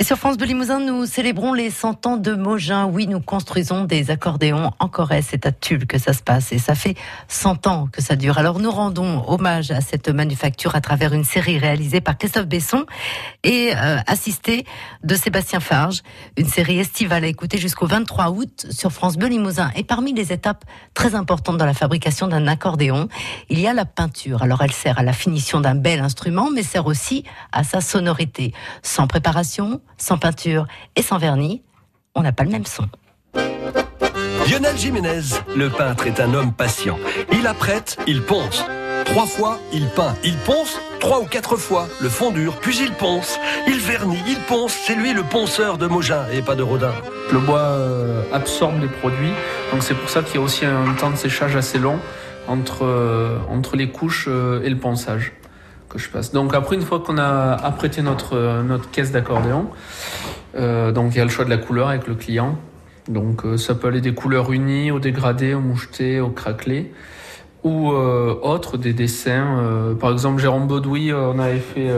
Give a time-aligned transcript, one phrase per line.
[0.00, 2.84] Et sur France Bleu Limousin, nous célébrons les 100 ans de Mogin.
[2.86, 5.28] Oui, nous construisons des accordéons en Corrèze.
[5.30, 6.96] C'est à Tulle que ça se passe et ça fait
[7.28, 8.36] 100 ans que ça dure.
[8.38, 12.86] Alors nous rendons hommage à cette manufacture à travers une série réalisée par Christophe Besson
[13.44, 14.66] et euh, assistée
[15.04, 16.02] de Sébastien Farge.
[16.36, 19.70] Une série estivale à écouter jusqu'au 23 août sur France Bleu Limousin.
[19.76, 20.64] Et parmi les étapes
[20.94, 23.08] très importantes dans la fabrication d'un accordéon,
[23.48, 24.42] il y a la peinture.
[24.42, 27.22] Alors elle sert à la finition d'un bel instrument, mais sert aussi
[27.52, 28.52] à sa sonorité.
[28.82, 30.66] Sans préparation, sans peinture
[30.96, 31.62] et sans vernis,
[32.14, 32.88] on n'a pas le même son.
[34.48, 35.22] Lionel Jiménez,
[35.56, 36.98] le peintre est un homme patient.
[37.32, 38.64] Il apprête, il ponce.
[39.04, 40.14] Trois fois, il peint.
[40.22, 41.88] Il ponce trois ou quatre fois.
[42.00, 43.38] Le fond dur, puis il ponce.
[43.66, 44.72] Il vernit, il ponce.
[44.72, 46.92] C'est lui le ponceur de Mogin et pas de Rodin.
[47.32, 49.32] Le bois euh, absorbe les produits,
[49.72, 51.98] donc c'est pour ça qu'il y a aussi un temps de séchage assez long
[52.46, 55.32] entre, euh, entre les couches euh, et le ponçage
[56.32, 59.68] Donc après, une fois qu'on a apprêté notre, notre caisse d'accordéon,
[60.54, 62.58] donc il y a le choix de la couleur avec le client.
[63.08, 66.92] Donc ça peut aller des couleurs unies, au dégradé, au moucheté, au craquelé
[67.64, 69.58] ou euh, autres, des dessins.
[69.58, 71.90] Euh, par exemple, Jérôme Baudoui, euh, on avait fait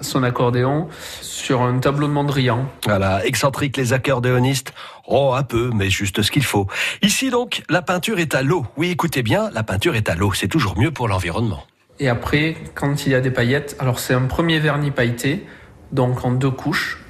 [0.00, 0.88] son accordéon
[1.22, 2.66] sur un tableau de Mondrian.
[2.84, 4.72] Voilà, excentrique les accordéonistes.
[5.06, 6.66] Oh, un peu, mais juste ce qu'il faut.
[7.02, 8.66] Ici donc, la peinture est à l'eau.
[8.76, 10.32] Oui, écoutez bien, la peinture est à l'eau.
[10.34, 11.64] C'est toujours mieux pour l'environnement.
[12.00, 15.46] Et après, quand il y a des paillettes, alors c'est un premier vernis pailleté,
[15.92, 17.04] donc en deux couches.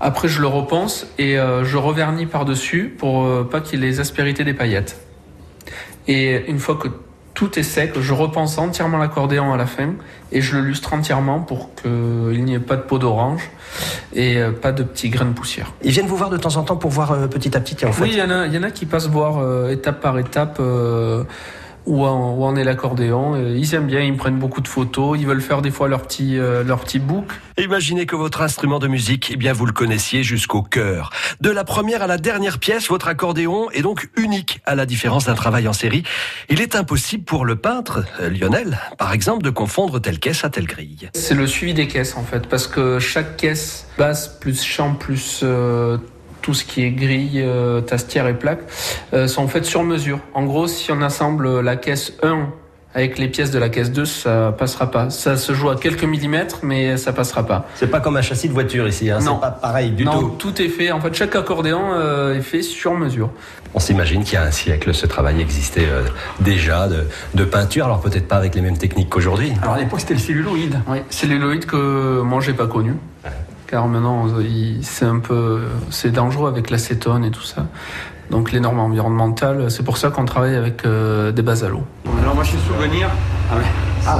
[0.00, 4.44] Après, je le repense et je revernis par-dessus pour pas qu'il y ait les aspérités
[4.44, 4.96] des paillettes.
[6.06, 6.88] Et une fois que
[7.38, 9.94] tout est sec, je repense entièrement l'accordéon à la fin
[10.32, 13.48] et je le lustre entièrement pour qu'il n'y ait pas de peau d'orange
[14.12, 15.72] et euh, pas de petits grains de poussière.
[15.84, 17.92] Ils viennent vous voir de temps en temps pour voir euh, petit à petit en
[17.92, 20.18] fait Oui, il y, en a, y en a qui passent voir euh, étape par
[20.18, 20.60] étape
[21.88, 23.36] où en, est l'accordéon.
[23.36, 26.38] Ils aiment bien, ils prennent beaucoup de photos, ils veulent faire des fois leur petit,
[26.38, 27.32] euh, leur petit book.
[27.56, 31.10] Imaginez que votre instrument de musique, eh bien, vous le connaissiez jusqu'au cœur.
[31.40, 35.24] De la première à la dernière pièce, votre accordéon est donc unique, à la différence
[35.24, 36.02] d'un travail en série.
[36.50, 40.50] Il est impossible pour le peintre, euh, Lionel, par exemple, de confondre telle caisse à
[40.50, 41.08] telle grille.
[41.14, 45.40] C'est le suivi des caisses, en fait, parce que chaque caisse, basse plus chant plus
[45.42, 45.96] euh,
[46.48, 48.60] tout ce qui est grille, euh, tastière et plaque,
[49.12, 50.18] euh, sont faites sur mesure.
[50.32, 52.46] En gros, si on assemble la caisse 1
[52.94, 55.10] avec les pièces de la caisse 2, ça passera pas.
[55.10, 57.66] Ça se joue à quelques millimètres, mais ça passera pas.
[57.74, 59.18] C'est pas comme un châssis de voiture ici, hein.
[59.20, 60.36] c'est pas pareil du non, tout.
[60.38, 60.90] tout est fait.
[60.90, 63.28] En fait, chaque accordéon euh, est fait sur mesure.
[63.74, 65.86] On s'imagine qu'il y a un siècle, ce travail existait
[66.40, 66.88] déjà
[67.34, 69.52] de, peinture, alors peut-être pas avec les mêmes techniques qu'aujourd'hui.
[69.60, 70.80] Alors à l'époque, c'était le celluloïde.
[70.88, 72.94] Oui, celluloïde que moi j'ai pas connu
[73.68, 74.26] car maintenant
[74.82, 77.66] c'est un peu c'est dangereux avec l'acétone et tout ça.
[78.30, 81.82] Donc les normes environnementales, c'est pour ça qu'on travaille avec euh, des bases à l'eau.
[82.20, 83.08] Alors moi je suis souvenir.
[83.50, 83.62] Ah, ouais.
[84.06, 84.18] ah,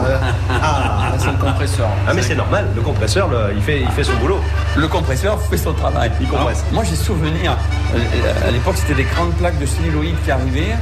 [0.51, 1.89] ah c'est le compresseur.
[2.07, 4.39] Ah mais c'est normal, le compresseur il, fait, il fait son boulot.
[4.77, 6.65] Le compresseur fait son travail, il compresse.
[6.73, 7.57] moi j'ai souvenir,
[7.95, 10.77] euh, à l'époque c'était des grandes plaques de celluloïde qui arrivaient,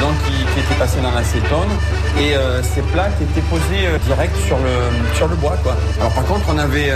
[0.00, 1.68] donc qui, étaient passées dans l'acétone,
[2.18, 5.56] et euh, ces plaques étaient posées direct sur le, sur le bois.
[5.62, 5.74] Quoi.
[6.00, 6.92] Alors par contre on avait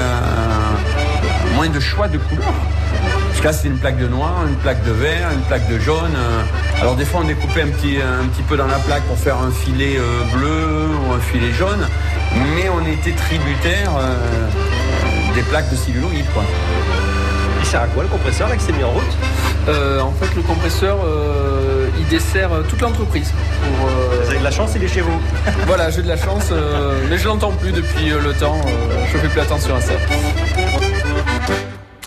[1.55, 2.53] moins de choix de couleurs.
[3.28, 5.78] Parce que là, c'est une plaque de noir, une plaque de vert, une plaque de
[5.78, 6.16] jaune.
[6.81, 9.37] Alors des fois, on découpait un petit, un petit peu dans la plaque pour faire
[9.38, 11.87] un filet euh, bleu ou un filet jaune.
[12.55, 16.43] Mais on était tributaire euh, des plaques de celluloïd, quoi.
[17.61, 19.17] Il sert à quoi le compresseur là qui s'est mis en route?
[19.69, 20.99] Euh, En fait, le compresseur,
[21.99, 23.32] il dessert toute l'entreprise.
[23.62, 25.21] Vous avez de la chance, il est chez vous.
[25.67, 26.50] voilà, j'ai de la chance,
[27.09, 28.61] mais je l'entends plus depuis le temps.
[29.12, 29.93] je fais plus attention à ça.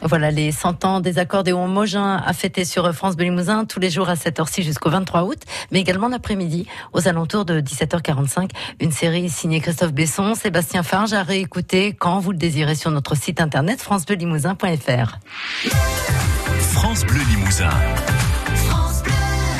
[0.06, 3.26] Voilà les 100 ans des accordéons Mogin à fêter sur France Bleu
[3.68, 5.40] tous les jours à 7h6 jusqu'au 23 août,
[5.72, 8.50] mais également l'après-midi aux alentours de 17h45.
[8.82, 13.16] Une série signée Christophe Besson, Sébastien Farge à réécouter quand vous le désirez sur notre
[13.16, 15.20] site internet francebleulimousin.fr.
[16.74, 17.70] France Bleu Limousin.